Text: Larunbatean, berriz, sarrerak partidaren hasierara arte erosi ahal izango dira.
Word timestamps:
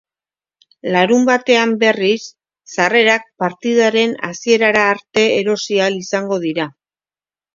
Larunbatean, 0.93 1.73
berriz, 1.83 2.21
sarrerak 2.75 3.29
partidaren 3.45 4.15
hasierara 4.29 4.87
arte 4.97 5.27
erosi 5.43 5.81
ahal 5.83 5.99
izango 6.01 6.41
dira. 6.47 6.69